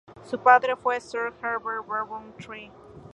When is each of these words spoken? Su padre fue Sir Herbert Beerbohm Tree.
Su 0.23 0.39
padre 0.39 0.75
fue 0.75 0.99
Sir 0.99 1.31
Herbert 1.43 1.87
Beerbohm 1.87 2.35
Tree. 2.37 2.71